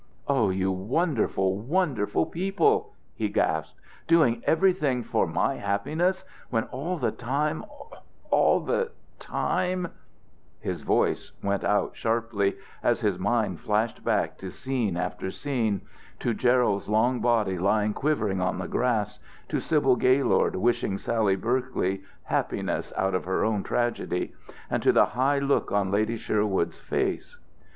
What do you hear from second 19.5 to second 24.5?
Sybil Gaylord wishing Sally Berkeley happiness out of her own tragedy;